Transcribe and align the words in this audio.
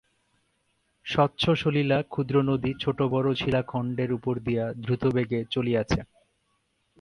স্বচ্ছসলিলা 1.05 1.97
ক্ষুদ্র 2.03 2.35
নদী 2.49 2.71
ছোটো 2.79 3.03
বড়ো 3.09 3.31
শিলাখণ্ডের 3.35 4.11
উপর 4.17 4.33
দিয়া 4.45 4.65
দ্রুতবেগে 4.83 5.39
চলিয়াছে। 5.53 5.99